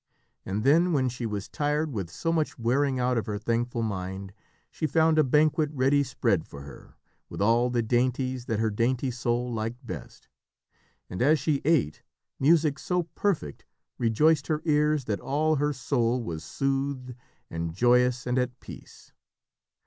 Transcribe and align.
And 0.47 0.63
then, 0.63 0.93
when 0.93 1.09
she 1.09 1.27
was 1.27 1.47
tired 1.47 1.93
with 1.93 2.09
so 2.09 2.33
much 2.33 2.57
wearing 2.57 2.99
out 2.99 3.19
of 3.19 3.27
her 3.27 3.37
thankful 3.37 3.83
mind, 3.83 4.33
she 4.71 4.87
found 4.87 5.19
a 5.19 5.23
banquet 5.23 5.69
ready 5.71 6.01
spread 6.01 6.47
for 6.47 6.63
her, 6.63 6.95
with 7.29 7.39
all 7.39 7.69
the 7.69 7.83
dainties 7.83 8.45
that 8.45 8.57
her 8.59 8.71
dainty 8.71 9.11
soul 9.11 9.53
liked 9.53 9.85
best; 9.85 10.27
and, 11.07 11.21
as 11.21 11.37
she 11.37 11.61
ate, 11.65 12.01
music 12.39 12.79
so 12.79 13.03
perfect 13.13 13.63
rejoiced 13.99 14.47
her 14.47 14.63
ears 14.65 15.05
that 15.05 15.19
all 15.19 15.57
her 15.57 15.71
soul 15.71 16.23
was 16.23 16.43
soothed 16.43 17.13
and 17.51 17.75
joyous 17.75 18.25
and 18.25 18.39
at 18.39 18.59
peace. 18.59 19.13